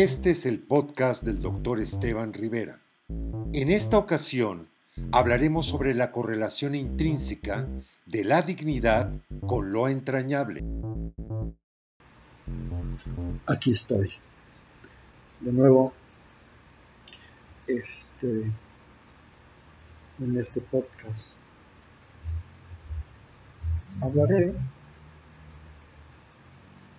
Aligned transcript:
Este 0.00 0.30
es 0.30 0.46
el 0.46 0.60
podcast 0.60 1.24
del 1.24 1.42
doctor 1.42 1.80
Esteban 1.80 2.32
Rivera. 2.32 2.78
En 3.52 3.68
esta 3.68 3.98
ocasión 3.98 4.68
hablaremos 5.10 5.66
sobre 5.66 5.92
la 5.92 6.12
correlación 6.12 6.76
intrínseca 6.76 7.66
de 8.06 8.22
la 8.22 8.42
dignidad 8.42 9.12
con 9.48 9.72
lo 9.72 9.88
entrañable. 9.88 10.62
Aquí 13.48 13.72
estoy. 13.72 14.12
De 15.40 15.50
nuevo, 15.50 15.92
este, 17.66 18.52
en 20.20 20.38
este 20.38 20.60
podcast. 20.60 21.36
Hablaré 24.00 24.54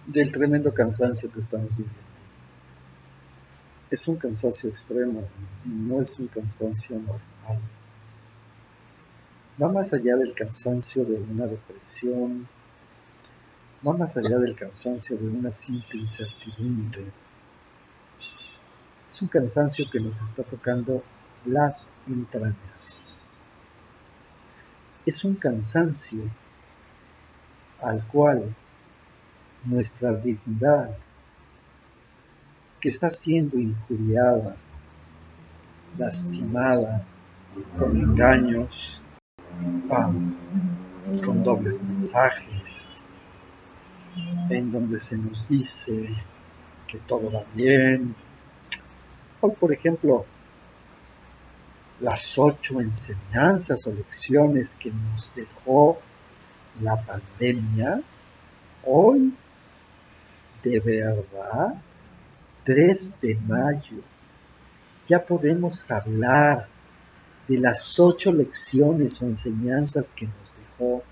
del 0.06 0.34
tremendo 0.34 0.74
cansancio 0.74 1.32
que 1.32 1.40
estamos 1.40 1.70
viviendo. 1.70 2.09
Es 3.92 4.08
un 4.08 4.18
cansancio 4.18 4.70
extremo, 4.70 5.28
no 5.66 6.02
es 6.02 6.20
un 6.20 6.28
cansancio 6.28 6.96
normal. 6.98 7.60
Va 9.62 9.68
más 9.68 9.94
allá 9.94 10.16
del 10.16 10.34
cansancio 10.36 11.04
de 11.04 11.16
una 11.16 11.48
depresión, 11.48 12.48
va 13.86 13.94
más 13.94 14.16
allá 14.16 14.38
del 14.38 14.56
cansancio 14.56 15.18
de 15.18 15.28
una 15.28 15.52
simple 15.52 16.02
incertidumbre. 16.02 17.06
Es 19.08 19.22
un 19.22 19.28
cansancio 19.28 19.90
que 19.92 20.00
nos 20.00 20.22
está 20.22 20.44
tocando 20.44 21.04
las 21.46 21.92
entrañas. 22.08 23.22
Es 25.06 25.24
un 25.24 25.34
cansancio 25.34 26.30
al 27.82 28.06
cual 28.08 28.56
nuestra 29.64 30.14
dignidad, 30.14 30.96
que 32.80 32.90
está 32.90 33.12
siendo 33.12 33.58
injuriada, 33.58 34.56
lastimada, 35.98 37.06
con 37.78 37.98
engaños, 37.98 39.04
con 41.24 41.44
dobles 41.44 41.82
mensajes, 41.82 43.06
en 44.50 44.72
donde 44.72 45.00
se 45.00 45.18
nos 45.18 45.48
dice 45.48 46.10
que 46.88 47.00
todo 47.00 47.32
va 47.32 47.44
bien, 47.54 48.16
o 49.42 49.54
por 49.54 49.74
ejemplo, 49.74 50.26
las 52.00 52.38
ocho 52.38 52.80
enseñanzas 52.80 53.86
o 53.88 53.94
lecciones 53.94 54.76
que 54.76 54.92
nos 54.92 55.34
dejó 55.36 56.00
la 56.82 56.96
pandemia, 56.96 58.02
hoy 58.86 59.34
de 60.64 60.80
verdad, 60.80 61.82
3 62.64 63.22
de 63.22 63.36
mayo, 63.48 64.02
ya 65.08 65.26
podemos 65.26 65.90
hablar 65.92 66.68
de 67.48 67.58
las 67.58 68.00
ocho 68.00 68.32
lecciones 68.32 69.22
o 69.22 69.26
enseñanzas 69.26 70.12
que 70.12 70.28
nos 70.28 70.58
dejó 70.58 71.04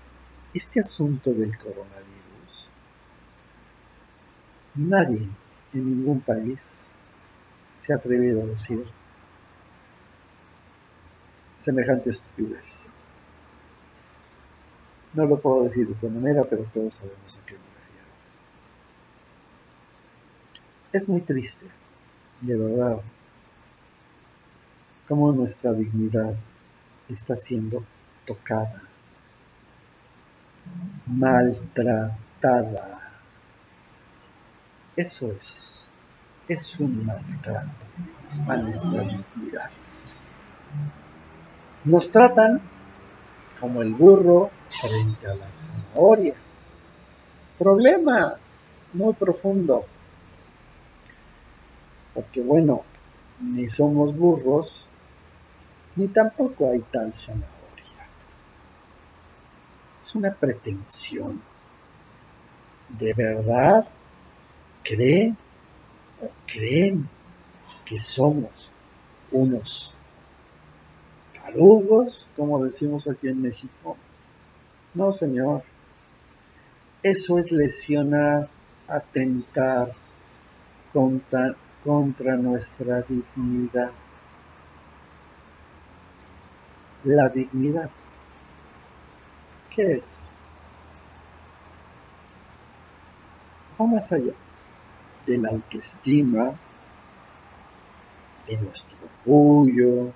este 0.54 0.80
asunto 0.80 1.32
del 1.32 1.56
coronavirus. 1.58 2.70
Nadie 4.76 5.28
en 5.74 5.84
ningún 5.84 6.20
país 6.20 6.90
se 7.76 7.92
ha 7.92 7.96
atrevido 7.96 8.42
a 8.42 8.46
decir 8.46 8.84
semejante 11.56 12.10
estupidez. 12.10 12.88
No 15.14 15.26
lo 15.26 15.40
puedo 15.40 15.64
decir 15.64 15.86
de 15.86 15.94
otra 15.94 16.08
manera, 16.08 16.44
pero 16.44 16.64
todos 16.72 16.94
sabemos 16.94 17.36
a 17.36 17.46
qué 17.46 17.54
me 17.54 17.60
refiero. 17.60 18.08
Es 20.90 21.06
muy 21.06 21.20
triste, 21.20 21.66
de 22.40 22.56
verdad, 22.56 23.02
cómo 25.06 25.32
nuestra 25.32 25.74
dignidad 25.74 26.34
está 27.10 27.36
siendo 27.36 27.84
tocada, 28.26 28.82
maltratada. 31.06 32.14
Eso 34.96 35.30
es, 35.32 35.90
es 36.48 36.80
un 36.80 37.04
maltrato 37.04 37.86
a 38.48 38.56
nuestra 38.56 39.02
dignidad. 39.02 39.70
Nos 41.84 42.10
tratan 42.10 42.62
como 43.60 43.82
el 43.82 43.92
burro 43.92 44.50
frente 44.70 45.26
a 45.26 45.34
la 45.34 45.52
zanahoria. 45.52 46.34
Problema 47.58 48.36
muy 48.94 49.12
profundo. 49.12 49.84
Porque 52.18 52.40
bueno, 52.40 52.82
ni 53.40 53.70
somos 53.70 54.16
burros, 54.16 54.88
ni 55.94 56.08
tampoco 56.08 56.68
hay 56.68 56.80
tal 56.90 57.14
zanahoria. 57.14 58.08
Es 60.02 60.16
una 60.16 60.34
pretensión. 60.34 61.40
¿De 62.88 63.14
verdad 63.14 63.86
creen 64.82 65.36
creen 66.52 67.08
que 67.84 68.00
somos 68.00 68.72
unos 69.30 69.94
tarugos, 71.34 72.26
como 72.34 72.64
decimos 72.64 73.06
aquí 73.06 73.28
en 73.28 73.42
México? 73.42 73.96
No, 74.92 75.12
señor. 75.12 75.62
Eso 77.00 77.38
es 77.38 77.52
lesionar, 77.52 78.48
atentar 78.88 79.92
contra, 80.92 81.54
contra 81.88 82.36
nuestra 82.36 83.00
dignidad. 83.00 83.90
La 87.04 87.30
dignidad. 87.30 87.88
¿Qué 89.74 89.92
es? 89.92 90.44
Va 93.80 93.86
más 93.86 94.12
allá 94.12 94.34
de 95.26 95.38
la 95.38 95.48
autoestima, 95.48 96.52
de 98.46 98.58
nuestro 98.58 98.96
orgullo, 99.24 100.12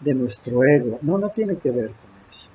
de 0.00 0.14
nuestro 0.14 0.62
ego. 0.62 0.98
No, 1.00 1.16
no 1.16 1.30
tiene 1.30 1.56
que 1.56 1.70
ver 1.70 1.86
con 1.86 2.10
eso. 2.28 2.50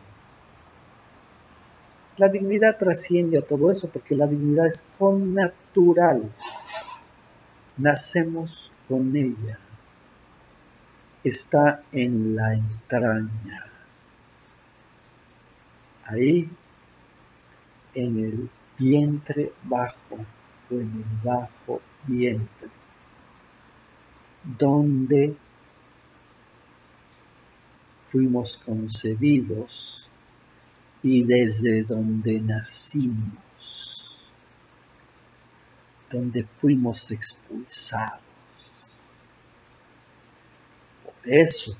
La 2.17 2.29
dignidad 2.29 2.77
trasciende 2.77 3.39
a 3.39 3.41
todo 3.41 3.71
eso 3.71 3.89
porque 3.89 4.15
la 4.15 4.27
dignidad 4.27 4.67
es 4.67 4.87
connatural. 4.99 6.29
Nacemos 7.77 8.71
con 8.87 9.15
ella. 9.15 9.57
Está 11.23 11.83
en 11.91 12.35
la 12.35 12.53
entraña. 12.53 13.65
Ahí, 16.05 16.49
en 17.95 18.19
el 18.23 18.49
vientre 18.77 19.53
bajo 19.63 20.17
o 20.69 20.73
en 20.73 20.81
el 20.81 21.23
bajo 21.23 21.81
vientre, 22.05 22.69
donde 24.43 25.35
fuimos 28.07 28.57
concebidos 28.57 30.09
y 31.01 31.23
desde 31.23 31.83
donde 31.83 32.41
nacimos, 32.41 33.92
donde 36.13 36.43
fuimos 36.43 37.09
expulsados. 37.09 38.21
Por 41.03 41.13
eso, 41.25 41.75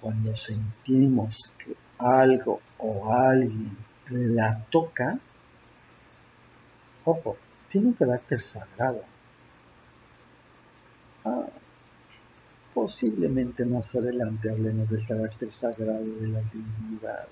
cuando 0.00 0.34
sentimos 0.34 1.52
que 1.56 1.76
algo 1.98 2.60
o 2.78 3.12
alguien 3.12 3.76
la 4.10 4.64
toca, 4.64 5.18
ojo, 7.04 7.36
tiene 7.70 7.88
un 7.88 7.92
carácter 7.94 8.40
sagrado. 8.40 9.04
Ah, 11.24 11.46
posiblemente 12.74 13.64
más 13.64 13.94
adelante 13.94 14.50
hablemos 14.50 14.90
del 14.90 15.06
carácter 15.06 15.52
sagrado 15.52 16.04
de 16.04 16.26
la 16.26 16.40
dignidad 16.40 17.28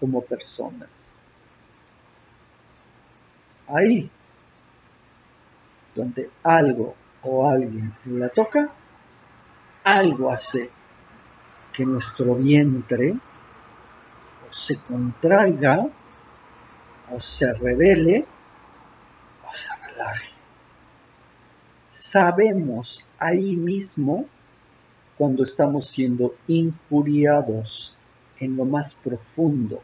como 0.00 0.20
personas. 0.22 1.14
Ahí, 3.68 4.10
donde 5.94 6.30
algo 6.42 6.94
o 7.22 7.48
alguien 7.48 7.94
la 8.06 8.28
toca, 8.28 8.70
algo 9.84 10.30
hace 10.30 10.70
que 11.72 11.84
nuestro 11.84 12.34
vientre 12.36 13.12
o 13.12 14.52
se 14.52 14.78
contraiga 14.78 15.86
o 17.12 17.20
se 17.20 17.52
revele 17.54 18.26
o 19.48 19.54
se 19.54 19.68
relaje. 19.86 20.30
Sabemos 21.88 23.04
ahí 23.18 23.56
mismo 23.56 24.26
cuando 25.16 25.44
estamos 25.44 25.86
siendo 25.86 26.34
injuriados 26.48 27.96
en 28.38 28.56
lo 28.56 28.64
más 28.64 28.94
profundo 28.94 29.82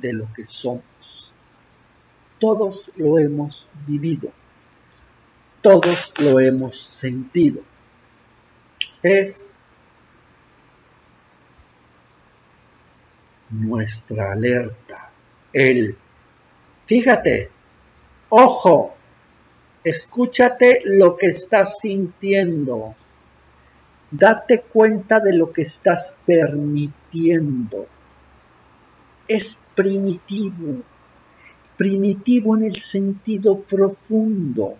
de 0.00 0.12
lo 0.12 0.32
que 0.32 0.44
somos. 0.44 1.34
Todos 2.38 2.90
lo 2.96 3.18
hemos 3.18 3.66
vivido. 3.86 4.30
todos 5.60 6.12
lo 6.18 6.38
hemos 6.40 6.80
sentido. 6.80 7.62
Es 9.02 9.54
nuestra 13.50 14.32
alerta. 14.32 15.10
El, 15.52 15.96
fíjate, 16.86 17.50
ojo, 18.28 18.94
escúchate 19.84 20.82
lo 20.84 21.16
que 21.16 21.28
estás 21.28 21.80
sintiendo. 21.80 22.94
Date 24.10 24.62
cuenta 24.62 25.20
de 25.20 25.34
lo 25.34 25.52
que 25.52 25.62
estás 25.62 26.22
permitiendo. 26.26 27.86
Es 29.26 29.70
primitivo, 29.74 30.82
primitivo 31.78 32.56
en 32.56 32.64
el 32.64 32.76
sentido 32.76 33.60
profundo. 33.60 34.76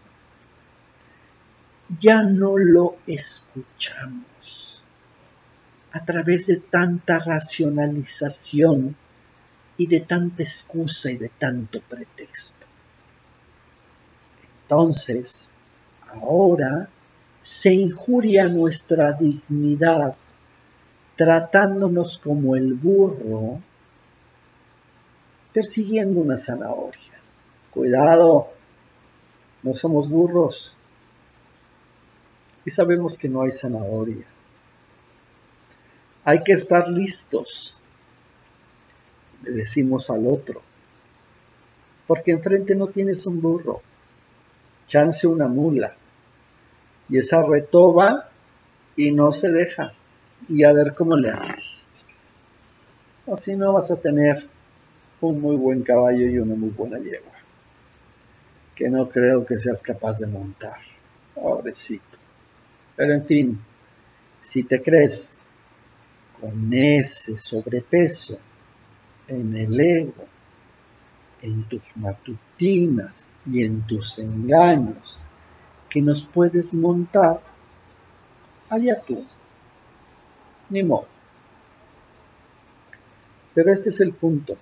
Ya 2.01 2.23
no 2.25 2.59
lo 2.59 2.97
escuchamos 3.07 4.83
a 5.93 6.05
través 6.05 6.49
de 6.49 6.57
tanta 6.57 7.21
racionalización 7.21 8.97
y 9.79 9.87
de 9.87 10.01
tanta 10.01 10.43
excusa 10.43 11.11
y 11.11 11.17
de 11.17 11.31
tanto 11.31 11.81
pretexto. 11.81 12.67
Entonces, 14.65 15.55
ahora 16.13 16.91
se 17.41 17.73
injuria 17.73 18.49
nuestra 18.49 19.13
dignidad 19.13 20.17
tratándonos 21.17 22.19
como 22.19 22.57
el 22.57 22.75
burro 22.75 23.63
persiguiendo 25.53 26.21
una 26.21 26.39
zanahoria. 26.39 27.21
Cuidado, 27.71 28.49
no 29.63 29.75
somos 29.75 30.09
burros 30.09 30.77
y 32.65 32.71
sabemos 32.71 33.17
que 33.17 33.29
no 33.29 33.43
hay 33.43 33.53
zanahoria. 33.53 34.25
Hay 36.25 36.43
que 36.43 36.53
estar 36.53 36.89
listos, 36.89 37.81
le 39.43 39.53
decimos 39.53 40.11
al 40.11 40.27
otro, 40.27 40.61
porque 42.07 42.33
enfrente 42.33 42.75
no 42.75 42.89
tienes 42.89 43.27
un 43.27 43.41
burro, 43.41 43.81
chance 44.87 45.27
una 45.27 45.49
mula 45.49 45.97
y 47.09 47.19
esa 47.19 47.43
retoba 47.43 48.29
y 48.97 49.13
no 49.13 49.33
se 49.33 49.51
deja. 49.51 49.93
Y 50.49 50.65
a 50.65 50.73
ver 50.73 50.95
cómo 50.95 51.17
le 51.17 51.31
haces. 51.31 51.95
Así 53.27 53.57
no 53.57 53.73
vas 53.73 53.91
a 53.91 53.97
tener 53.97 54.49
un 55.21 55.41
muy 55.41 55.57
buen 55.57 55.83
caballo 55.83 56.27
y 56.27 56.39
una 56.39 56.55
muy 56.55 56.71
buena 56.71 56.99
yegua, 56.99 57.33
que 58.75 58.89
no 58.89 59.09
creo 59.09 59.45
que 59.45 59.59
seas 59.59 59.83
capaz 59.83 60.19
de 60.19 60.27
montar. 60.27 60.79
Pobrecito. 61.35 62.19
Pero 62.97 63.15
en 63.15 63.25
fin, 63.25 63.61
si 64.41 64.65
te 64.65 64.83
crees 64.83 65.41
con 66.41 66.73
ese 66.73 67.39
sobrepeso 67.39 68.39
en 69.27 69.57
el 69.57 69.81
ego, 69.81 70.27
en 71.43 71.65
tus 71.65 71.83
matutinas 71.97 73.33
y 73.47 73.63
en 73.63 73.87
tus 73.87 74.19
engaños, 74.19 75.21
que 75.89 76.03
nos 76.03 76.25
puedes 76.25 76.75
montar, 76.75 77.41
allá 78.69 79.01
tú. 79.07 79.25
Ni 80.71 80.83
modo. 80.83 81.07
Pero 83.55 83.73
este 83.73 83.89
es 83.89 84.01
el 84.01 84.13
punto. 84.13 84.57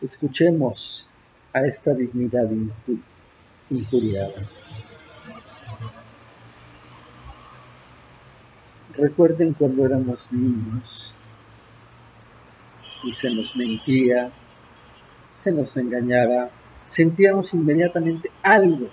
Escuchemos 0.00 1.08
a 1.52 1.66
esta 1.66 1.94
dignidad 1.94 2.48
injuriada. 3.70 4.42
Recuerden 8.94 9.52
cuando 9.54 9.84
éramos 9.84 10.30
niños 10.32 11.14
y 13.04 13.12
se 13.14 13.30
nos 13.30 13.54
mentía, 13.56 14.30
se 15.30 15.52
nos 15.52 15.76
engañaba, 15.76 16.50
sentíamos 16.84 17.52
inmediatamente 17.52 18.30
algo 18.42 18.88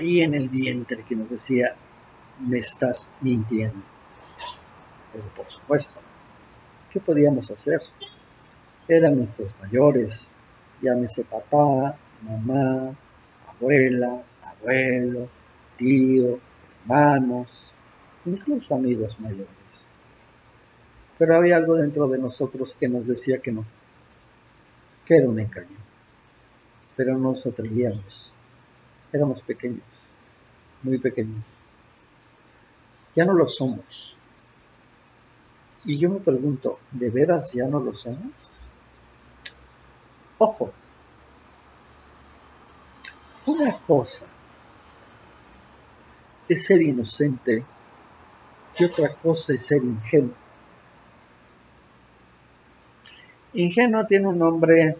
ahí 0.00 0.20
en 0.20 0.34
el 0.34 0.48
vientre 0.48 1.04
que 1.04 1.16
nos 1.16 1.30
decía, 1.30 1.76
me 2.38 2.58
estás 2.58 3.10
mintiendo. 3.20 3.82
Pero 5.12 5.24
por 5.34 5.48
supuesto, 5.48 6.00
¿qué 6.90 7.00
podíamos 7.00 7.50
hacer? 7.50 7.80
Eran 8.90 9.18
nuestros 9.18 9.54
mayores, 9.60 10.26
llámese 10.82 11.22
papá, 11.22 11.96
mamá, 12.22 12.92
abuela, 13.46 14.20
abuelo, 14.42 15.28
tío, 15.76 16.40
hermanos, 16.82 17.76
incluso 18.26 18.74
amigos 18.74 19.20
mayores. 19.20 19.86
Pero 21.16 21.36
había 21.36 21.56
algo 21.56 21.76
dentro 21.76 22.08
de 22.08 22.18
nosotros 22.18 22.76
que 22.76 22.88
nos 22.88 23.06
decía 23.06 23.38
que 23.38 23.52
no, 23.52 23.64
que 25.06 25.18
era 25.18 25.28
un 25.28 25.38
engaño. 25.38 25.78
Pero 26.96 27.12
no 27.12 27.30
nos 27.30 27.46
atrevíamos 27.46 28.34
éramos 29.12 29.42
pequeños, 29.42 29.82
muy 30.82 30.98
pequeños. 30.98 31.42
Ya 33.14 33.24
no 33.24 33.34
lo 33.34 33.48
somos. 33.48 34.16
Y 35.84 35.98
yo 35.98 36.10
me 36.10 36.20
pregunto, 36.20 36.78
¿de 36.92 37.10
veras 37.10 37.52
ya 37.52 37.66
no 37.66 37.80
lo 37.80 37.92
somos? 37.94 38.59
Ojo, 40.42 40.72
una 43.44 43.76
cosa 43.86 44.24
es 46.48 46.64
ser 46.64 46.80
inocente 46.80 47.62
y 48.78 48.84
otra 48.84 49.12
cosa 49.16 49.52
es 49.52 49.66
ser 49.66 49.84
ingenuo. 49.84 50.34
Ingenuo 53.52 54.06
tiene 54.06 54.28
un 54.28 54.38
nombre 54.38 54.96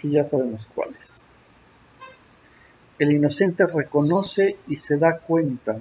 que 0.00 0.10
ya 0.10 0.24
sabemos 0.24 0.66
cuál 0.74 0.96
es. 0.98 1.30
El 2.98 3.12
inocente 3.12 3.64
reconoce 3.64 4.56
y 4.66 4.76
se 4.76 4.98
da 4.98 5.18
cuenta 5.18 5.80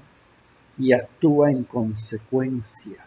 y 0.78 0.94
actúa 0.94 1.50
en 1.50 1.64
consecuencia. 1.64 3.04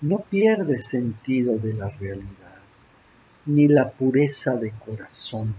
No 0.00 0.18
pierde 0.18 0.80
sentido 0.80 1.56
de 1.58 1.74
la 1.74 1.90
realidad, 1.90 2.49
ni 3.46 3.68
la 3.68 3.90
pureza 3.90 4.56
de 4.56 4.72
corazón. 4.72 5.54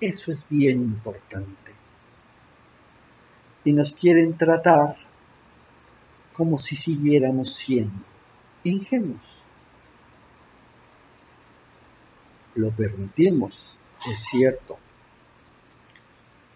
Eso 0.00 0.32
es 0.32 0.44
bien 0.48 0.82
importante. 0.82 1.72
Y 3.64 3.72
nos 3.72 3.94
quieren 3.94 4.36
tratar 4.36 4.96
como 6.34 6.58
si 6.58 6.76
siguiéramos 6.76 7.54
siendo 7.54 8.04
ingenuos. 8.64 9.42
Lo 12.54 12.70
permitimos, 12.70 13.78
es 14.10 14.20
cierto, 14.20 14.78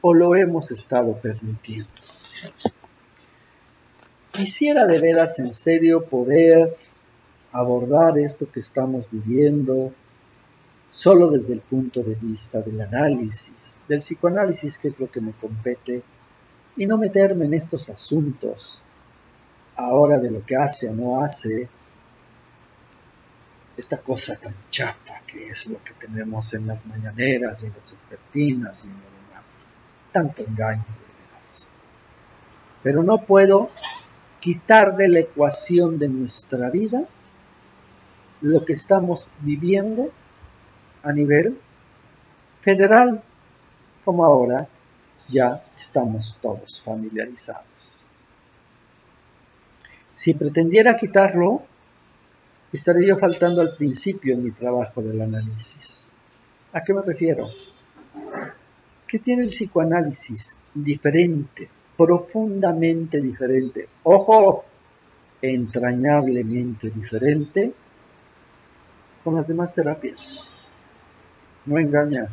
o 0.00 0.14
lo 0.14 0.36
hemos 0.36 0.70
estado 0.70 1.16
permitiendo. 1.16 1.88
Quisiera 4.32 4.86
de 4.86 5.00
veras 5.00 5.38
en 5.38 5.52
serio 5.52 6.04
poder 6.04 6.76
abordar 7.52 8.18
esto 8.18 8.50
que 8.50 8.60
estamos 8.60 9.06
viviendo 9.10 9.92
solo 10.90 11.30
desde 11.30 11.54
el 11.54 11.60
punto 11.60 12.02
de 12.02 12.14
vista 12.14 12.60
del 12.60 12.80
análisis, 12.80 13.78
del 13.88 14.00
psicoanálisis, 14.00 14.78
que 14.78 14.88
es 14.88 14.98
lo 14.98 15.10
que 15.10 15.20
me 15.20 15.32
compete, 15.32 16.02
y 16.76 16.86
no 16.86 16.96
meterme 16.96 17.46
en 17.46 17.54
estos 17.54 17.88
asuntos 17.88 18.80
ahora 19.76 20.18
de 20.18 20.30
lo 20.30 20.44
que 20.44 20.56
hace 20.56 20.88
o 20.88 20.94
no 20.94 21.22
hace 21.22 21.68
esta 23.76 23.98
cosa 23.98 24.36
tan 24.36 24.54
chapa 24.70 25.22
que 25.26 25.48
es 25.48 25.68
lo 25.68 25.82
que 25.84 25.92
tenemos 25.94 26.52
en 26.54 26.66
las 26.66 26.84
mañaneras 26.86 27.62
y 27.62 27.66
en 27.66 27.74
las 27.74 27.92
expertinas 27.92 28.84
y 28.84 28.88
en 28.88 28.94
lo 28.94 29.18
tanto 30.12 30.42
engaño 30.42 30.84
de 30.88 31.30
veras. 31.30 31.70
Pero 32.82 33.02
no 33.02 33.18
puedo 33.18 33.70
quitar 34.40 34.96
de 34.96 35.08
la 35.08 35.20
ecuación 35.20 35.98
de 35.98 36.08
nuestra 36.08 36.70
vida 36.70 37.02
lo 38.40 38.64
que 38.64 38.72
estamos 38.74 39.26
viviendo 39.40 40.10
a 41.02 41.12
nivel 41.12 41.58
federal, 42.60 43.22
como 44.04 44.24
ahora 44.24 44.68
ya 45.28 45.62
estamos 45.78 46.38
todos 46.40 46.80
familiarizados. 46.80 48.06
Si 50.12 50.34
pretendiera 50.34 50.96
quitarlo, 50.96 51.62
estaría 52.72 53.08
yo 53.08 53.18
faltando 53.18 53.60
al 53.60 53.76
principio 53.76 54.34
en 54.34 54.44
mi 54.44 54.50
trabajo 54.50 55.02
del 55.02 55.20
análisis. 55.20 56.10
¿A 56.72 56.82
qué 56.82 56.92
me 56.92 57.02
refiero? 57.02 57.48
¿Qué 59.06 59.18
tiene 59.20 59.44
el 59.44 59.48
psicoanálisis 59.48 60.58
diferente, 60.74 61.68
profundamente 61.96 63.20
diferente? 63.20 63.88
Ojo, 64.02 64.64
entrañablemente 65.40 66.90
diferente 66.90 67.72
con 69.24 69.34
las 69.36 69.48
demás 69.48 69.74
terapias. 69.74 70.50
no 71.66 71.78
engaña. 71.78 72.28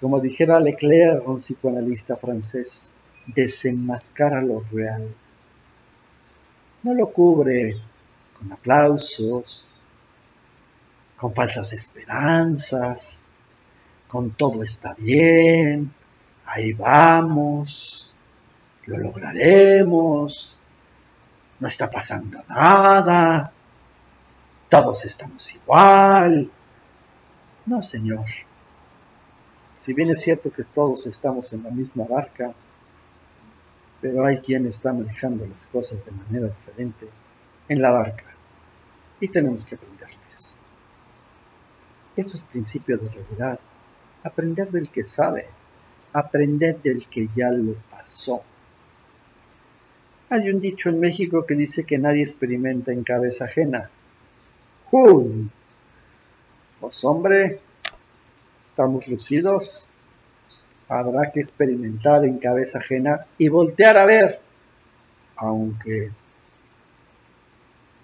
Como 0.00 0.20
dijera 0.20 0.58
Leclerc, 0.60 1.26
un 1.28 1.36
psicoanalista 1.36 2.16
francés, 2.16 2.96
desenmascara 3.26 4.42
lo 4.42 4.64
real. 4.72 5.14
No 6.82 6.94
lo 6.94 7.12
cubre 7.12 7.76
con 8.38 8.52
aplausos, 8.52 9.84
con 11.16 11.32
falsas 11.34 11.72
esperanzas, 11.72 13.30
con 14.08 14.32
todo 14.32 14.62
está 14.64 14.92
bien, 14.94 15.92
ahí 16.44 16.72
vamos, 16.72 18.12
lo 18.86 18.98
lograremos, 18.98 20.60
no 21.60 21.68
está 21.68 21.88
pasando 21.90 22.42
nada, 22.48 23.52
todos 24.72 25.04
estamos 25.04 25.54
igual. 25.54 26.50
No, 27.66 27.82
Señor. 27.82 28.24
Si 29.76 29.92
bien 29.92 30.08
es 30.08 30.22
cierto 30.22 30.50
que 30.50 30.64
todos 30.64 31.06
estamos 31.06 31.52
en 31.52 31.62
la 31.62 31.70
misma 31.70 32.04
barca, 32.04 32.54
pero 34.00 34.24
hay 34.24 34.38
quien 34.38 34.66
está 34.66 34.94
manejando 34.94 35.46
las 35.46 35.66
cosas 35.66 36.02
de 36.06 36.12
manera 36.12 36.46
diferente 36.46 37.06
en 37.68 37.82
la 37.82 37.90
barca 37.90 38.24
y 39.20 39.28
tenemos 39.28 39.66
que 39.66 39.74
aprenderles. 39.74 40.56
Eso 42.16 42.38
es 42.38 42.42
principio 42.42 42.96
de 42.96 43.10
realidad. 43.10 43.60
Aprender 44.24 44.70
del 44.70 44.88
que 44.88 45.04
sabe, 45.04 45.48
aprender 46.14 46.80
del 46.80 47.06
que 47.08 47.28
ya 47.34 47.50
lo 47.50 47.74
pasó. 47.90 48.42
Hay 50.30 50.48
un 50.48 50.62
dicho 50.62 50.88
en 50.88 50.98
México 50.98 51.44
que 51.44 51.56
dice 51.56 51.84
que 51.84 51.98
nadie 51.98 52.22
experimenta 52.22 52.90
en 52.90 53.04
cabeza 53.04 53.44
ajena. 53.44 53.90
¡Uh! 54.92 55.46
Pues 56.78 57.02
hombre, 57.02 57.60
estamos 58.62 59.08
lucidos. 59.08 59.88
Habrá 60.86 61.32
que 61.32 61.40
experimentar 61.40 62.26
en 62.26 62.36
cabeza 62.36 62.78
ajena 62.78 63.26
y 63.38 63.48
voltear 63.48 63.96
a 63.96 64.04
ver, 64.04 64.40
aunque 65.36 66.10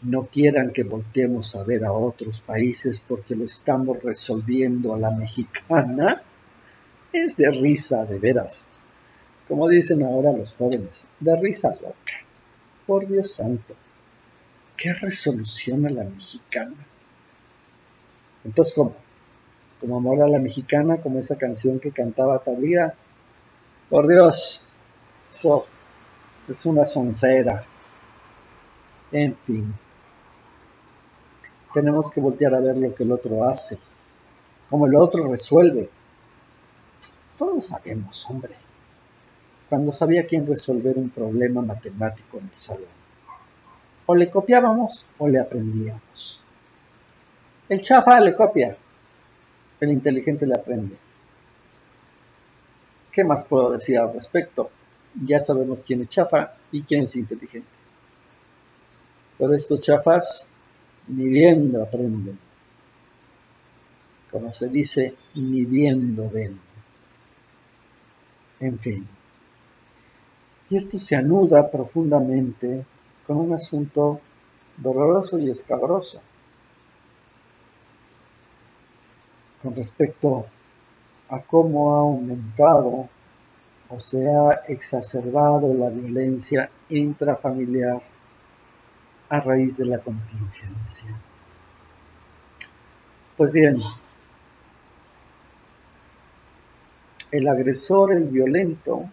no 0.00 0.28
quieran 0.28 0.72
que 0.72 0.84
volteemos 0.84 1.54
a 1.56 1.64
ver 1.64 1.84
a 1.84 1.92
otros 1.92 2.40
países 2.40 3.00
porque 3.06 3.36
lo 3.36 3.44
estamos 3.44 4.02
resolviendo 4.02 4.94
a 4.94 4.98
la 4.98 5.10
mexicana, 5.10 6.22
es 7.12 7.36
de 7.36 7.50
risa 7.50 8.06
de 8.06 8.18
veras. 8.18 8.72
Como 9.46 9.68
dicen 9.68 10.02
ahora 10.04 10.32
los 10.32 10.54
jóvenes, 10.54 11.06
de 11.20 11.38
risa 11.38 11.74
loca. 11.82 12.14
Por 12.86 13.06
Dios 13.06 13.32
santo, 13.32 13.74
¿qué 14.78 14.94
resolución 14.94 15.84
a 15.84 15.90
la 15.90 16.04
mexicana? 16.04 16.76
Entonces, 18.44 18.72
¿cómo? 18.72 18.94
Como 19.80 19.98
amor 19.98 20.22
a 20.22 20.28
la 20.28 20.38
mexicana, 20.38 20.96
como 21.02 21.18
esa 21.18 21.36
canción 21.36 21.78
que 21.78 21.90
cantaba 21.90 22.38
Talía. 22.38 22.94
Por 23.90 24.08
Dios, 24.08 24.66
eso 25.28 25.66
es 26.48 26.64
una 26.64 26.86
soncera. 26.86 27.66
En 29.12 29.36
fin, 29.44 29.74
tenemos 31.74 32.10
que 32.10 32.20
voltear 32.20 32.54
a 32.54 32.60
ver 32.60 32.78
lo 32.78 32.94
que 32.94 33.04
el 33.04 33.12
otro 33.12 33.44
hace, 33.44 33.78
como 34.70 34.86
el 34.86 34.96
otro 34.96 35.30
resuelve. 35.30 35.90
Todos 37.36 37.66
sabemos, 37.66 38.24
hombre 38.30 38.54
cuando 39.68 39.92
sabía 39.92 40.26
quién 40.26 40.46
resolver 40.46 40.96
un 40.96 41.10
problema 41.10 41.60
matemático 41.60 42.38
en 42.38 42.44
el 42.44 42.58
salón. 42.58 42.97
O 44.10 44.14
le 44.14 44.30
copiábamos 44.30 45.04
o 45.18 45.28
le 45.28 45.38
aprendíamos. 45.38 46.42
El 47.68 47.82
chafa 47.82 48.18
le 48.20 48.34
copia, 48.34 48.74
el 49.80 49.92
inteligente 49.92 50.46
le 50.46 50.54
aprende. 50.54 50.96
¿Qué 53.12 53.22
más 53.22 53.44
puedo 53.44 53.70
decir 53.72 53.98
al 53.98 54.14
respecto? 54.14 54.70
Ya 55.26 55.40
sabemos 55.40 55.82
quién 55.82 56.00
es 56.00 56.08
chafa 56.08 56.54
y 56.72 56.84
quién 56.84 57.02
es 57.02 57.16
inteligente. 57.16 57.68
Pero 59.36 59.52
estos 59.52 59.82
chafas 59.82 60.48
ni 61.08 61.28
viendo 61.28 61.82
aprenden. 61.82 62.38
Como 64.30 64.50
se 64.52 64.70
dice, 64.70 65.16
ni 65.34 65.66
viendo 65.66 66.30
ven. 66.30 66.58
En 68.60 68.78
fin. 68.78 69.06
Y 70.70 70.78
esto 70.78 70.98
se 70.98 71.14
anuda 71.14 71.70
profundamente 71.70 72.86
con 73.28 73.36
un 73.36 73.52
asunto 73.52 74.20
doloroso 74.78 75.38
y 75.38 75.50
escabroso 75.50 76.22
con 79.62 79.76
respecto 79.76 80.46
a 81.28 81.40
cómo 81.42 81.94
ha 81.94 81.98
aumentado 82.00 83.08
o 83.90 84.00
se 84.00 84.26
ha 84.30 84.62
exacerbado 84.68 85.74
la 85.74 85.90
violencia 85.90 86.70
intrafamiliar 86.88 88.00
a 89.28 89.40
raíz 89.40 89.76
de 89.76 89.84
la 89.84 89.98
contingencia. 89.98 91.14
Pues 93.36 93.52
bien, 93.52 93.78
el 97.30 97.46
agresor, 97.46 98.12
el 98.12 98.24
violento, 98.24 99.04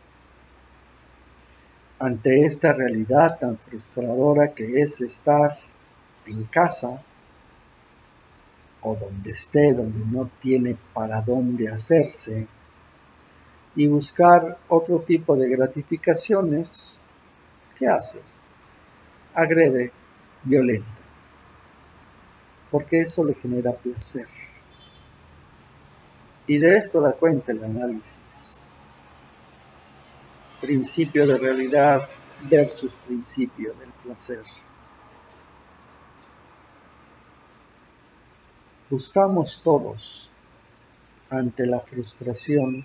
ante 2.00 2.46
esta 2.46 2.74
realidad 2.74 3.38
tan 3.40 3.58
frustradora 3.58 4.54
que 4.54 4.82
es 4.82 5.00
estar 5.02 5.58
en 6.26 6.44
casa 6.46 7.02
o 8.82 8.96
donde 8.96 9.32
esté, 9.32 9.74
donde 9.74 10.06
no 10.06 10.30
tiene 10.40 10.78
para 10.94 11.22
dónde 11.22 11.70
hacerse, 11.70 12.48
y 13.76 13.88
buscar 13.88 14.58
otro 14.68 15.00
tipo 15.00 15.36
de 15.36 15.50
gratificaciones, 15.50 17.04
¿qué 17.76 17.88
hace? 17.88 18.22
Agrede, 19.34 19.92
violenta, 20.44 20.88
porque 22.70 23.02
eso 23.02 23.26
le 23.26 23.34
genera 23.34 23.72
placer. 23.72 24.28
Y 26.48 26.60
de 26.60 26.78
esto 26.78 27.02
da 27.02 27.14
cuenta 27.14 27.52
el 27.52 27.64
análisis 27.64 28.55
principio 30.66 31.28
de 31.28 31.38
realidad 31.38 32.10
versus 32.50 32.96
principio 32.96 33.76
del 33.76 33.92
placer. 34.04 34.42
Buscamos 38.90 39.62
todos, 39.64 40.32
ante 41.30 41.68
la 41.68 41.82
frustración, 41.82 42.84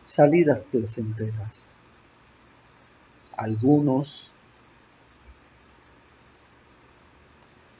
salidas 0.00 0.64
placenteras. 0.64 1.78
Algunos 3.36 4.32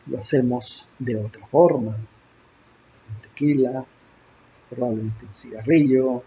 lo 0.07 0.19
hacemos 0.19 0.87
de 1.01 1.17
otra 1.17 1.47
forma, 1.49 1.97
tequila, 3.23 3.85
probablemente 4.69 5.27
un 5.27 5.35
cigarrillo, 5.35 6.23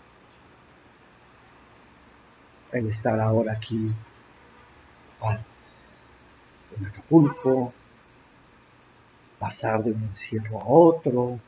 el 2.74 2.88
estar 2.88 3.20
ahora 3.20 3.54
aquí 3.54 3.94
en 6.76 6.86
Acapulco, 6.86 7.74
pasar 9.40 9.84
de 9.84 9.92
un 9.92 10.04
encierro 10.04 10.60
a 10.60 10.66
otro, 10.66 11.40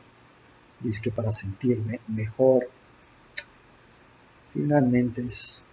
dice 0.79 1.01
que 1.01 1.11
para 1.11 1.31
sentirme 1.31 1.99
mejor, 2.07 2.69
finalmente 4.53 5.25
es 5.27 5.65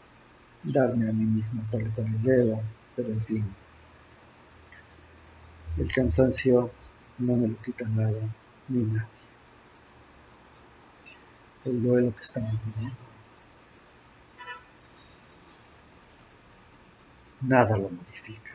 darme 0.63 1.09
a 1.09 1.13
mí 1.13 1.25
mismo 1.25 1.63
tole 1.71 1.91
con 1.91 2.07
el 2.07 2.23
dedo, 2.23 2.61
pero 2.97 3.09
en 3.09 3.21
fin, 3.21 3.55
el 5.77 5.93
cansancio 5.93 6.71
no 7.19 7.37
me 7.37 7.49
lo 7.49 7.57
quita 7.63 7.87
nada 7.87 8.21
ni 8.69 8.85
nadie. 8.85 9.07
El 11.65 11.83
duelo 11.83 12.15
que 12.17 12.23
estamos 12.23 12.59
viviendo 12.65 13.12
nada 17.43 17.77
lo 17.77 17.89
modifica. 17.91 18.53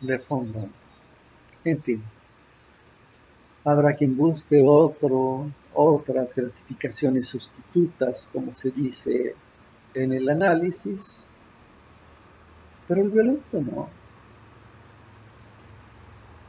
De 0.00 0.18
fondo, 0.18 0.68
en 1.64 1.82
fin, 1.82 2.02
habrá 3.64 3.94
quien 3.94 4.16
busque 4.16 4.62
otro, 4.64 5.50
otras 5.74 6.34
gratificaciones 6.34 7.28
sustitutas, 7.28 8.28
como 8.32 8.54
se 8.54 8.70
dice 8.70 9.34
en 9.94 10.12
el 10.12 10.28
análisis, 10.28 11.30
pero 12.86 13.02
el 13.02 13.10
violento 13.10 13.60
no. 13.60 13.88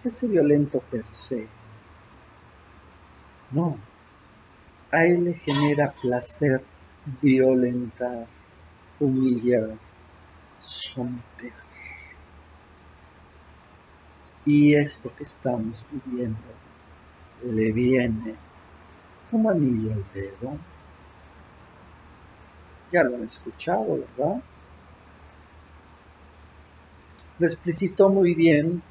Ese 0.03 0.27
violento 0.27 0.79
per 0.79 1.07
se, 1.07 1.47
no. 3.51 3.77
A 4.91 5.05
él 5.05 5.25
le 5.25 5.33
genera 5.33 5.91
placer 5.91 6.63
violentar, 7.21 8.27
humillar, 8.99 9.77
someter. 10.59 11.53
Y 14.45 14.75
esto 14.75 15.13
que 15.15 15.23
estamos 15.23 15.83
viviendo 15.91 16.39
le 17.43 17.71
viene 17.71 18.35
como 19.29 19.49
anillo 19.49 19.93
al 19.93 20.05
dedo. 20.13 20.57
Ya 22.91 23.03
lo 23.03 23.17
han 23.17 23.23
escuchado, 23.23 23.99
¿verdad? 24.17 24.41
Lo 27.37 27.47
explicitó 27.47 28.09
muy 28.09 28.33
bien 28.33 28.81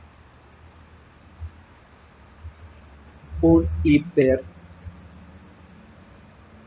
un 3.40 3.68
hiper 3.82 4.44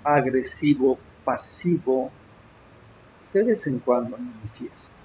agresivo 0.04 1.00
pasivo 1.24 2.12
de 3.34 3.44
vez 3.44 3.68
en 3.68 3.80
cuando 3.80 4.18
manifiesta. 4.18 4.98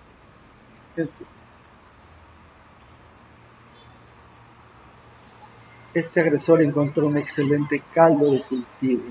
Este 5.95 6.21
agresor 6.21 6.63
encontró 6.63 7.07
un 7.07 7.17
excelente 7.17 7.83
caldo 7.95 8.31
de 8.31 8.43
cultivo. 8.43 9.05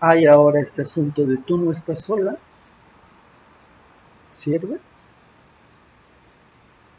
Hay 0.00 0.26
ahora 0.26 0.60
este 0.60 0.82
asunto 0.82 1.24
de 1.24 1.36
tú 1.38 1.56
no 1.56 1.70
estás 1.70 2.02
sola. 2.02 2.36
¿Sirve? 4.32 4.80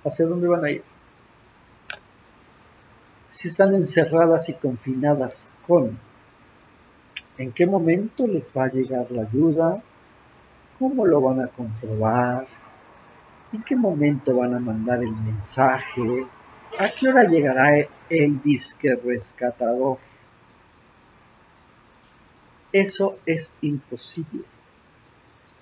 ¿Hacia 0.06 0.26
dónde 0.26 0.48
van 0.48 0.66
a 0.66 0.72
ir? 0.72 0.84
Si 3.30 3.48
están 3.48 3.76
encerradas 3.76 4.48
y 4.50 4.54
confinadas 4.54 5.56
con, 5.68 5.98
¿en 7.38 7.52
qué 7.52 7.66
momento 7.66 8.26
les 8.28 8.56
va 8.56 8.66
a 8.66 8.72
llegar 8.72 9.12
la 9.12 9.24
ayuda? 9.24 9.84
¿Cómo 10.80 11.06
lo 11.06 11.22
van 11.22 11.42
a 11.42 11.48
comprobar? 11.48 12.48
¿En 13.52 13.62
qué 13.62 13.76
momento 13.76 14.36
van 14.36 14.56
a 14.56 14.60
mandar 14.60 15.04
el 15.04 15.12
mensaje? 15.12 16.26
¿A 16.80 16.90
qué 16.90 17.08
hora 17.08 17.24
llegará 17.26 17.70
el 18.10 18.42
disque 18.42 18.96
rescatador? 18.96 20.00
Eso 22.72 23.20
es 23.28 23.56
imposible. 23.62 24.44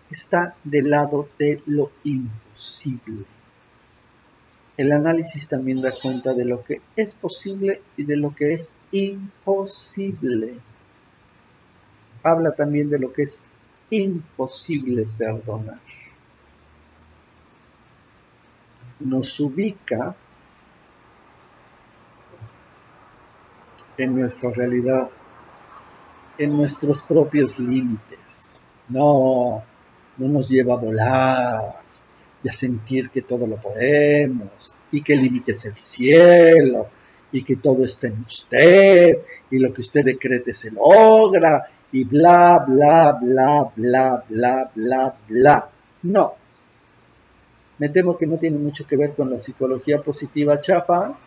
Está 0.10 0.56
del 0.63 0.89
lado 0.89 1.27
de 1.38 1.62
lo 1.65 1.91
imposible. 2.06 3.25
El 4.77 4.94
análisis 4.94 5.50
también 5.50 5.82
da 5.82 5.91
cuenta 6.01 6.34
de 6.34 6.46
lo 6.46 6.63
que 6.63 6.82
es 6.96 7.13
posible 7.13 7.82
y 7.98 8.06
de 8.06 8.15
lo 8.15 8.34
que 8.34 8.53
es 8.53 8.77
imposible. 8.91 10.53
Habla 12.24 12.56
también 12.56 12.89
de 12.89 13.00
lo 13.00 13.12
que 13.12 13.24
es 13.24 13.50
imposible 13.91 15.05
perdonar. 15.17 15.79
Nos 19.00 19.39
ubica 19.39 20.15
en 23.98 24.15
nuestra 24.15 24.51
realidad, 24.51 25.10
en 26.38 26.57
nuestros 26.57 27.01
propios 27.01 27.60
límites. 27.60 28.60
No, 28.88 29.63
no 30.17 30.27
nos 30.27 30.50
lleva 30.50 30.75
a 30.75 30.77
volar 30.77 31.75
y 32.43 32.50
a 32.50 32.53
sentir 32.53 33.10
que 33.10 33.21
todo 33.21 33.45
lo 33.45 33.57
podemos 33.57 34.75
y 34.91 35.01
que 35.01 35.13
el 35.13 35.24
límite 35.24 35.51
es 35.51 35.65
el 35.65 35.75
cielo 35.75 36.88
y 37.31 37.43
que 37.43 37.55
todo 37.57 37.83
está 37.86 38.07
en 38.07 38.21
usted 38.21 39.19
y 39.50 39.60
lo 39.60 39.74
que 39.74 39.81
usted 39.81 40.03
decrete 40.03 40.53
se 40.53 40.71
logra 40.71 41.69
y 41.91 42.03
bla, 42.03 42.63
bla, 42.65 43.17
bla, 43.21 43.71
bla, 43.75 44.24
bla, 44.27 44.71
bla, 44.74 45.15
bla. 45.27 45.69
No. 46.03 46.33
Me 47.77 47.89
temo 47.89 48.17
que 48.17 48.27
no 48.27 48.38
tiene 48.38 48.57
mucho 48.57 48.86
que 48.88 48.95
ver 48.95 49.13
con 49.13 49.29
la 49.29 49.39
psicología 49.39 50.01
positiva 50.01 50.60
chafa, 50.60 51.17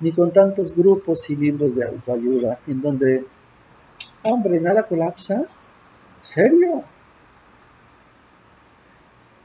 ni 0.00 0.12
con 0.12 0.30
tantos 0.30 0.76
grupos 0.76 1.28
y 1.30 1.36
libros 1.36 1.74
de 1.74 1.84
autoayuda 1.84 2.60
en 2.66 2.80
donde, 2.80 3.24
hombre, 4.22 4.60
nada 4.60 4.84
colapsa. 4.84 5.46
¿Serio? 6.20 6.84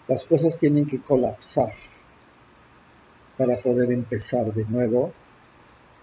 Las 0.08 0.26
cosas 0.26 0.58
tienen 0.58 0.86
que 0.86 1.00
colapsar 1.00 1.74
para 3.38 3.58
poder 3.58 3.92
empezar 3.92 4.54
de 4.54 4.66
nuevo 4.66 5.14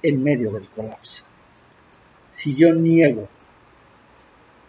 en 0.03 0.23
medio 0.23 0.51
del 0.53 0.69
colapso. 0.69 1.25
Si 2.33 2.55
yo 2.55 2.73
niego 2.73 3.29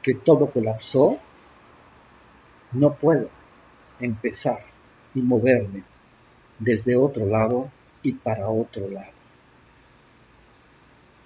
que 0.02 0.14
todo 0.14 0.52
colapsó, 0.52 1.20
no 2.72 2.94
puedo 2.96 3.30
empezar 4.00 4.64
y 5.14 5.22
moverme 5.22 5.84
desde 6.60 6.96
otro 6.96 7.26
lado 7.26 7.72
y 8.04 8.14
para 8.14 8.50
otro 8.50 8.90
lado. 8.90 9.12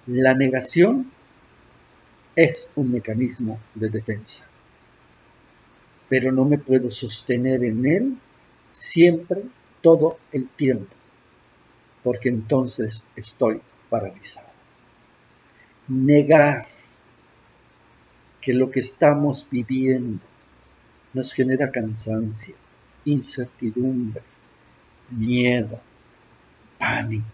La 0.06 0.34
negación 0.34 1.10
es 2.36 2.70
un 2.74 2.92
mecanismo 2.92 3.60
de 3.74 3.88
defensa, 3.88 4.48
pero 6.08 6.32
no 6.32 6.44
me 6.44 6.58
puedo 6.58 6.90
sostener 6.90 7.64
en 7.64 7.86
él 7.86 8.18
siempre, 8.70 9.42
todo 9.80 10.18
el 10.32 10.48
tiempo, 10.48 10.92
porque 12.02 12.28
entonces 12.28 13.04
estoy 13.16 13.60
paralizado. 13.88 14.48
Negar 15.88 16.66
que 18.44 18.52
lo 18.52 18.70
que 18.70 18.80
estamos 18.80 19.46
viviendo 19.50 20.22
nos 21.14 21.32
genera 21.32 21.70
cansancio, 21.70 22.54
incertidumbre, 23.06 24.20
miedo, 25.08 25.80
pánico, 26.78 27.24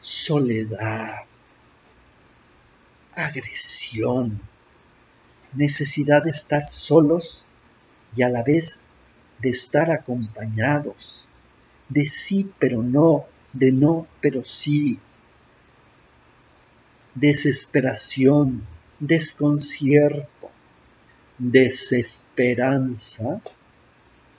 soledad, 0.00 1.20
agresión, 3.14 4.40
necesidad 5.52 6.24
de 6.24 6.30
estar 6.30 6.64
solos 6.64 7.44
y 8.16 8.22
a 8.22 8.28
la 8.28 8.42
vez 8.42 8.82
de 9.38 9.50
estar 9.50 9.92
acompañados, 9.92 11.28
de 11.88 12.06
sí 12.06 12.50
pero 12.58 12.82
no, 12.82 13.26
de 13.52 13.70
no 13.70 14.08
pero 14.20 14.44
sí, 14.44 14.98
desesperación, 17.14 18.66
desconcierto, 19.00 20.50
desesperanza, 21.38 23.40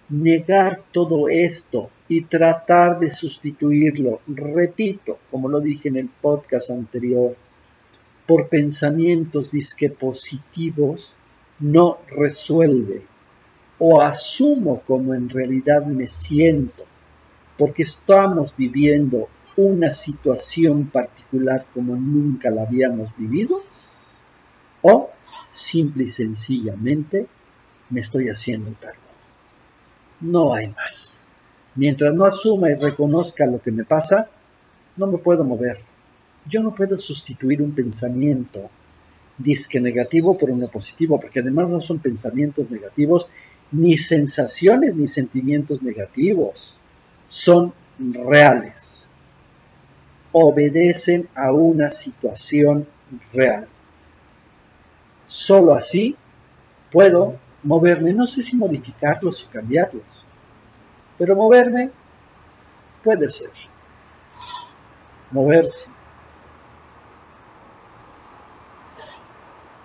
negar 0.09 0.83
todo 0.91 1.29
esto 1.29 1.89
y 2.07 2.21
tratar 2.21 2.99
de 2.99 3.09
sustituirlo, 3.09 4.21
repito, 4.27 5.17
como 5.31 5.49
lo 5.49 5.59
dije 5.59 5.89
en 5.89 5.97
el 5.97 6.09
podcast 6.09 6.69
anterior, 6.69 7.35
por 8.27 8.49
pensamientos 8.49 9.51
disque 9.51 9.89
positivos 9.89 11.15
no 11.59 11.97
resuelve. 12.09 13.01
O 13.79 13.99
asumo 13.99 14.83
como 14.85 15.15
en 15.15 15.27
realidad 15.27 15.87
me 15.87 16.07
siento 16.07 16.85
porque 17.57 17.81
estamos 17.81 18.55
viviendo 18.55 19.27
una 19.57 19.91
situación 19.91 20.85
particular 20.87 21.65
como 21.73 21.95
nunca 21.95 22.51
la 22.51 22.63
habíamos 22.63 23.09
vivido 23.17 23.63
o 24.81 25.09
simple 25.49 26.05
y 26.05 26.07
sencillamente 26.07 27.27
me 27.89 28.01
estoy 28.01 28.29
haciendo 28.29 28.73
cargo. 28.79 28.99
No 30.21 30.53
hay 30.53 30.69
más. 30.69 31.25
Mientras 31.75 32.13
no 32.13 32.25
asuma 32.25 32.69
y 32.69 32.75
reconozca 32.75 33.45
lo 33.45 33.61
que 33.61 33.71
me 33.71 33.83
pasa, 33.83 34.29
no 34.97 35.07
me 35.07 35.17
puedo 35.17 35.43
mover. 35.43 35.79
Yo 36.47 36.61
no 36.61 36.73
puedo 36.73 36.97
sustituir 36.97 37.61
un 37.61 37.73
pensamiento 37.73 38.69
disque 39.37 39.79
negativo 39.79 40.37
por 40.37 40.51
uno 40.51 40.67
positivo, 40.67 41.19
porque 41.19 41.39
además 41.39 41.69
no 41.69 41.81
son 41.81 41.99
pensamientos 41.99 42.69
negativos, 42.69 43.29
ni 43.71 43.97
sensaciones 43.97 44.95
ni 44.95 45.07
sentimientos 45.07 45.81
negativos. 45.81 46.79
Son 47.27 47.73
reales. 47.99 49.11
Obedecen 50.31 51.27
a 51.35 51.51
una 51.51 51.91
situación 51.91 52.87
real. 53.33 53.67
Solo 55.31 55.73
así 55.73 56.17
puedo 56.91 57.39
moverme. 57.63 58.11
No 58.11 58.27
sé 58.27 58.43
si 58.43 58.57
modificarlos 58.57 59.45
o 59.45 59.49
cambiarlos, 59.49 60.25
pero 61.17 61.37
moverme 61.37 61.89
puede 63.01 63.29
ser. 63.29 63.51
Moverse 65.31 65.89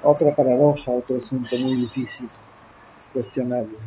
Otra 0.02 0.34
paradoja, 0.34 0.90
otro 0.90 1.16
asunto 1.16 1.56
muy 1.58 1.76
difícil, 1.76 2.28
cuestionable. 3.12 3.78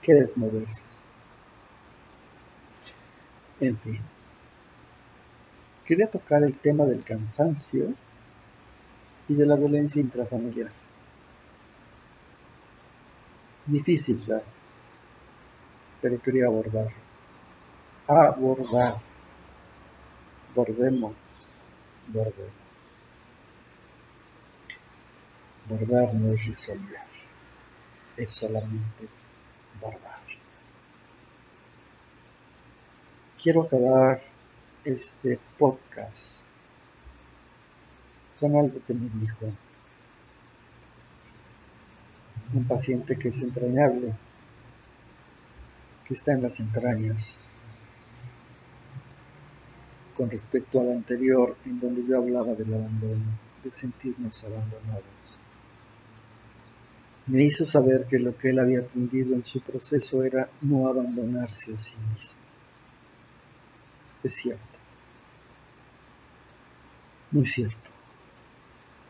¿Qué 0.00 0.16
es 0.16 0.36
moverse? 0.36 0.86
En 3.58 3.76
fin. 3.78 4.00
Quería 5.84 6.08
tocar 6.08 6.44
el 6.44 6.56
tema 6.60 6.84
del 6.84 7.04
cansancio 7.04 7.94
de 9.34 9.46
la 9.46 9.56
violencia 9.56 10.00
intrafamiliar. 10.00 10.70
Difícil, 13.66 14.16
¿verdad? 14.26 14.42
Pero 16.00 16.20
quería 16.20 16.46
abordar. 16.46 16.88
Abordar. 18.06 18.96
Volvemos 20.54 21.14
bordemos. 22.08 22.52
Bordar 25.68 26.14
no 26.14 26.32
es 26.32 26.46
resolver, 26.46 27.00
es 28.16 28.30
solamente 28.30 29.08
bordar. 29.80 30.20
Quiero 33.40 33.62
acabar 33.62 34.22
este 34.84 35.38
podcast 35.58 36.46
con 38.42 38.56
algo 38.56 38.80
que 38.84 38.92
me 38.92 39.08
dijo 39.20 39.52
un 42.54 42.64
paciente 42.64 43.16
que 43.16 43.28
es 43.28 43.40
entrañable, 43.40 44.12
que 46.04 46.14
está 46.14 46.32
en 46.32 46.42
las 46.42 46.58
entrañas, 46.58 47.46
con 50.16 50.28
respecto 50.28 50.80
al 50.80 50.90
anterior, 50.90 51.56
en 51.64 51.78
donde 51.78 52.04
yo 52.04 52.18
hablaba 52.18 52.52
del 52.54 52.74
abandono, 52.74 53.38
de 53.62 53.72
sentirnos 53.72 54.42
abandonados. 54.42 55.38
Me 57.28 57.44
hizo 57.44 57.64
saber 57.64 58.06
que 58.06 58.18
lo 58.18 58.36
que 58.36 58.50
él 58.50 58.58
había 58.58 58.80
aprendido 58.80 59.36
en 59.36 59.44
su 59.44 59.60
proceso 59.60 60.24
era 60.24 60.50
no 60.62 60.88
abandonarse 60.88 61.72
a 61.72 61.78
sí 61.78 61.96
mismo. 62.12 62.40
Es 64.24 64.34
cierto, 64.34 64.78
muy 67.30 67.46
cierto. 67.46 67.92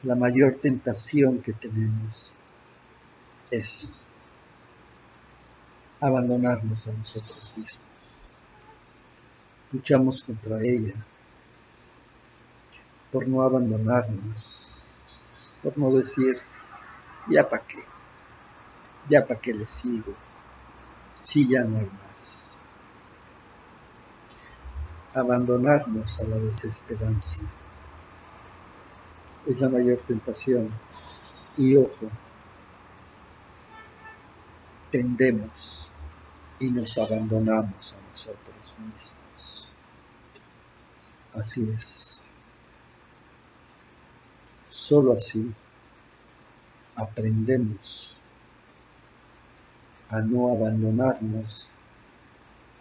La 0.05 0.17
mayor 0.17 0.57
tentación 0.57 1.41
que 1.43 1.53
tenemos 1.53 2.35
es 3.53 4.03
abandonarnos 6.01 6.89
a 6.89 6.93
nosotros 6.93 7.53
mismos. 7.57 7.87
Luchamos 9.71 10.25
contra 10.25 10.61
ella 10.61 10.95
por 13.13 13.29
no 13.29 13.43
abandonarnos, 13.43 14.75
por 15.63 15.79
no 15.79 15.95
decir, 15.95 16.37
ya 17.29 17.49
para 17.49 17.65
qué, 17.65 17.85
ya 19.09 19.25
para 19.25 19.39
qué 19.39 19.55
le 19.55 19.69
sigo, 19.69 20.15
si 21.21 21.49
ya 21.49 21.63
no 21.63 21.79
hay 21.79 21.89
más. 22.09 22.59
Abandonarnos 25.15 26.19
a 26.19 26.25
la 26.25 26.39
desesperanza 26.39 27.49
es 29.47 29.61
la 29.61 29.69
mayor 29.69 29.99
tentación. 30.07 30.71
Y 31.57 31.77
ojo, 31.77 32.11
tendemos 34.91 35.89
y 36.59 36.71
nos 36.71 36.97
abandonamos 36.99 37.95
a 37.95 38.11
nosotros 38.11 38.77
mismos. 38.79 39.73
Así 41.35 41.69
es. 41.75 42.31
Solo 44.69 45.15
así 45.15 45.53
aprendemos 46.97 48.19
a 50.11 50.21
no 50.21 50.53
abandonarnos 50.53 51.71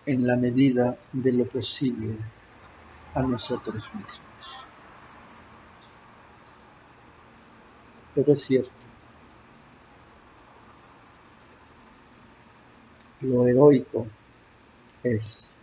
en 0.05 0.27
la 0.27 0.35
medida 0.35 0.97
de 1.13 1.31
lo 1.31 1.45
posible 1.45 2.17
a 3.13 3.21
nosotros 3.21 3.89
mismos. 3.93 4.30
Pero 8.13 8.33
es 8.33 8.41
cierto, 8.41 8.71
Lo 13.21 13.45
heroico 13.47 14.07
es 15.03 15.53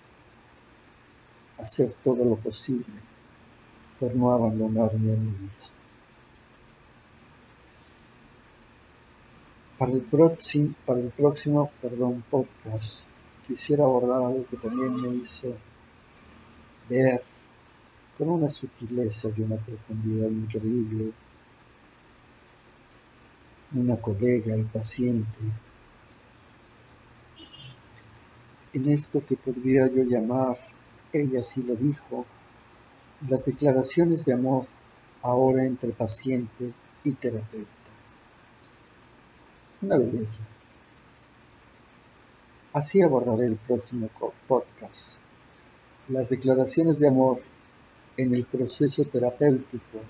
hacer 1.58 1.92
todo 2.04 2.24
lo 2.24 2.36
posible 2.36 2.86
por 3.98 4.14
no 4.14 4.30
abandonarme 4.30 5.12
a 5.12 5.16
mí 5.16 5.34
mismo. 5.40 5.74
Para 9.76 9.92
el, 9.92 10.02
próximo, 10.02 10.74
para 10.86 11.00
el 11.00 11.10
próximo 11.10 11.70
perdón, 11.82 12.22
podcast 12.30 13.06
quisiera 13.44 13.82
abordar 13.82 14.22
algo 14.22 14.46
que 14.48 14.56
también 14.56 14.94
me 15.02 15.08
hizo 15.16 15.52
ver 16.88 17.24
con 18.16 18.30
una 18.30 18.48
sutileza 18.48 19.30
y 19.36 19.42
una 19.42 19.56
profundidad 19.56 20.28
increíble 20.28 21.12
una 23.74 23.96
colega 23.96 24.56
y 24.56 24.62
paciente 24.62 25.38
en 28.72 28.90
esto 28.90 29.22
que 29.26 29.36
podría 29.36 29.86
yo 29.88 30.02
llamar, 30.04 30.56
ella 31.12 31.42
sí 31.42 31.62
lo 31.62 31.74
dijo, 31.74 32.26
las 33.28 33.46
declaraciones 33.46 34.24
de 34.24 34.34
amor 34.34 34.66
ahora 35.22 35.64
entre 35.64 35.90
paciente 35.90 36.72
y 37.02 37.12
terapeuta. 37.12 37.68
Una 39.82 39.96
belleza. 39.96 40.42
Así 42.72 43.00
abordaré 43.00 43.46
el 43.46 43.56
próximo 43.56 44.10
podcast. 44.46 45.18
Las 46.08 46.28
declaraciones 46.28 47.00
de 47.00 47.08
amor 47.08 47.40
en 48.16 48.34
el 48.34 48.44
proceso 48.44 49.04
terapéutico 49.04 50.00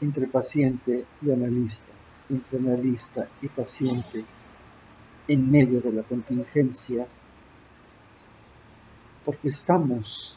entre 0.00 0.26
paciente 0.26 1.04
y 1.22 1.30
analista, 1.30 1.92
entre 2.28 2.58
analista 2.58 3.28
y 3.42 3.48
paciente 3.48 4.24
en 5.28 5.50
medio 5.50 5.80
de 5.80 5.92
la 5.92 6.02
contingencia, 6.02 7.06
porque 9.24 9.48
estamos 9.48 10.36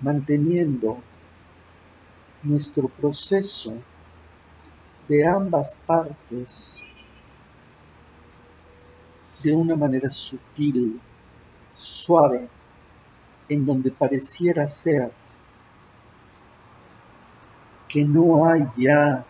manteniendo 0.00 0.98
nuestro 2.42 2.88
proceso 2.88 3.74
de 5.08 5.26
ambas 5.26 5.76
partes 5.86 6.82
de 9.42 9.52
una 9.52 9.74
manera 9.74 10.10
sutil, 10.10 11.00
suave, 11.74 12.48
en 13.48 13.66
donde 13.66 13.90
pareciera 13.90 14.66
ser 14.66 15.10
que 17.90 18.04
no 18.04 18.46
hay 18.46 18.62
ya 18.76 19.26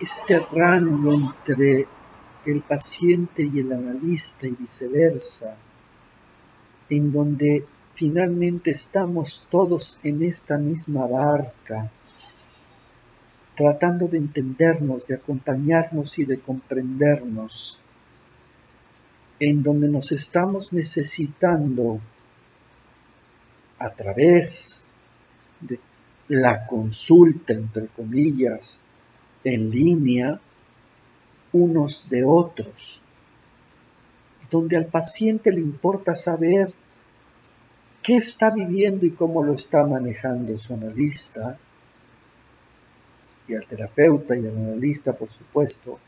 este 0.00 0.38
rango 0.38 1.12
entre 1.12 1.86
el 2.46 2.62
paciente 2.62 3.42
y 3.52 3.58
el 3.58 3.72
analista 3.72 4.46
y 4.46 4.52
viceversa, 4.52 5.56
en 6.88 7.12
donde 7.12 7.66
finalmente 7.94 8.70
estamos 8.70 9.46
todos 9.50 10.00
en 10.02 10.22
esta 10.22 10.56
misma 10.56 11.06
barca, 11.06 11.90
tratando 13.54 14.08
de 14.08 14.18
entendernos, 14.18 15.06
de 15.06 15.16
acompañarnos 15.16 16.18
y 16.18 16.24
de 16.24 16.40
comprendernos, 16.40 17.78
en 19.38 19.62
donde 19.62 19.88
nos 19.90 20.12
estamos 20.12 20.72
necesitando 20.72 22.00
a 23.78 23.90
través 23.90 24.87
de 25.60 25.78
la 26.28 26.66
consulta, 26.66 27.52
entre 27.52 27.86
comillas, 27.88 28.80
en 29.44 29.70
línea 29.70 30.40
unos 31.52 32.08
de 32.10 32.24
otros, 32.24 33.00
donde 34.50 34.76
al 34.76 34.86
paciente 34.86 35.50
le 35.50 35.60
importa 35.60 36.14
saber 36.14 36.72
qué 38.02 38.16
está 38.16 38.50
viviendo 38.50 39.06
y 39.06 39.10
cómo 39.12 39.42
lo 39.42 39.54
está 39.54 39.86
manejando 39.86 40.58
su 40.58 40.74
analista, 40.74 41.58
y 43.46 43.54
al 43.54 43.66
terapeuta 43.66 44.36
y 44.36 44.46
al 44.46 44.56
analista, 44.56 45.14
por 45.14 45.30
supuesto, 45.30 45.98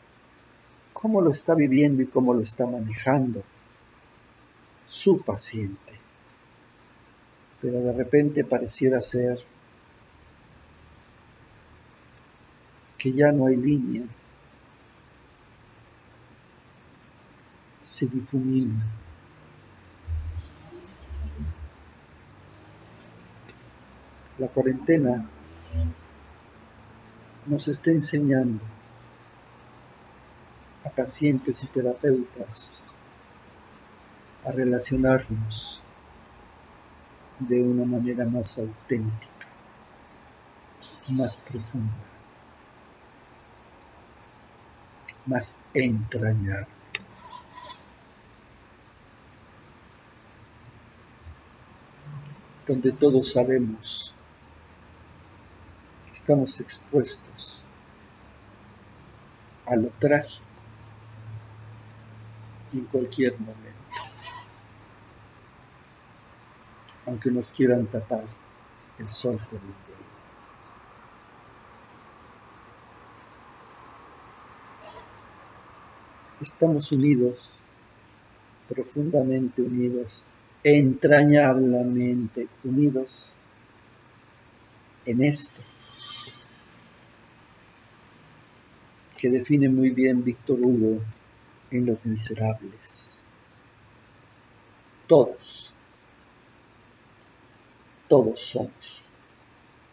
cómo 0.92 1.22
lo 1.22 1.30
está 1.30 1.54
viviendo 1.54 2.02
y 2.02 2.06
cómo 2.06 2.34
lo 2.34 2.42
está 2.42 2.66
manejando 2.66 3.42
su 4.86 5.22
paciente. 5.22 5.99
Pero 7.60 7.80
de 7.80 7.92
repente 7.92 8.44
pareciera 8.44 9.00
ser 9.00 9.38
que 12.96 13.12
ya 13.12 13.32
no 13.32 13.46
hay 13.46 13.56
línea, 13.56 14.02
se 17.80 18.06
difumina. 18.06 18.86
La 24.38 24.48
cuarentena 24.48 25.26
nos 27.46 27.68
está 27.68 27.90
enseñando 27.90 28.62
a 30.84 30.90
pacientes 30.90 31.62
y 31.62 31.66
terapeutas 31.66 32.94
a 34.44 34.50
relacionarnos 34.50 35.82
de 37.40 37.62
una 37.62 37.84
manera 37.84 38.24
más 38.26 38.58
auténtica, 38.58 39.46
más 41.08 41.36
profunda, 41.36 41.92
más 45.26 45.64
entrañable. 45.74 46.80
donde 52.66 52.92
todos 52.92 53.32
sabemos 53.32 54.14
que 56.06 56.12
estamos 56.12 56.60
expuestos 56.60 57.64
a 59.66 59.74
lo 59.74 59.88
trágico 59.98 60.44
en 62.72 62.84
cualquier 62.84 63.40
momento. 63.40 63.69
Aunque 67.06 67.30
nos 67.30 67.50
quieran 67.50 67.86
tapar 67.86 68.24
el 68.98 69.08
sol 69.08 69.38
con 69.48 69.58
el 69.58 69.74
dedo. 69.86 70.00
Estamos 76.40 76.90
unidos, 76.92 77.58
profundamente 78.68 79.60
unidos, 79.60 80.24
entrañablemente 80.62 82.48
unidos 82.64 83.34
en 85.04 85.24
esto 85.24 85.60
que 89.20 89.28
define 89.28 89.68
muy 89.68 89.90
bien 89.90 90.24
Víctor 90.24 90.58
Hugo 90.62 91.02
en 91.70 91.84
Los 91.84 92.04
Miserables. 92.06 93.22
Todos, 95.06 95.74
todos 98.10 98.40
somos 98.40 99.04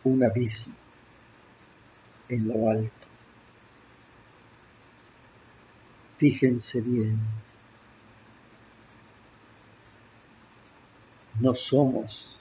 un 0.04 0.24
abismo 0.24 0.74
en 2.28 2.48
lo 2.48 2.68
alto. 2.68 3.08
Fíjense 6.18 6.82
bien, 6.82 7.20
no 11.40 11.54
somos 11.54 12.40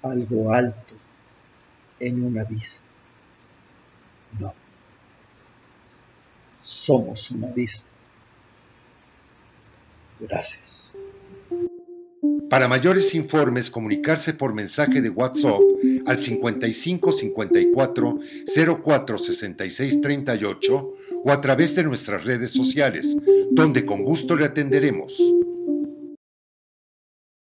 algo 0.00 0.52
alto 0.52 0.94
en 1.98 2.24
un 2.24 2.38
abismo. 2.38 2.86
No, 4.38 4.54
somos 6.62 7.32
un 7.32 7.46
abismo. 7.46 7.88
Gracias. 10.20 10.87
Para 12.50 12.66
mayores 12.66 13.14
informes, 13.14 13.70
comunicarse 13.70 14.32
por 14.32 14.54
mensaje 14.54 15.00
de 15.00 15.10
WhatsApp 15.10 15.60
al 16.06 16.18
55 16.18 17.12
54 17.12 18.18
04 18.82 19.18
66 19.18 20.00
38 20.00 20.94
o 21.24 21.30
a 21.30 21.40
través 21.40 21.74
de 21.74 21.84
nuestras 21.84 22.24
redes 22.24 22.50
sociales, 22.50 23.14
donde 23.50 23.84
con 23.84 24.02
gusto 24.02 24.34
le 24.36 24.46
atenderemos. 24.46 25.20